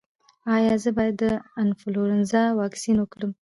[0.55, 1.23] ایا زه باید د
[1.61, 3.31] انفلونزا واکسین وکړم؟